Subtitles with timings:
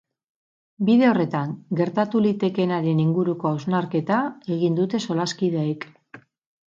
[0.85, 1.49] Bide horretan
[1.79, 4.17] gertatu litekeenaren inguruko hausnarketa
[4.57, 5.87] egin dute solaskideek.